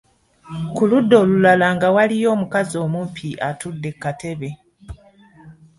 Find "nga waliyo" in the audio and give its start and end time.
1.75-2.27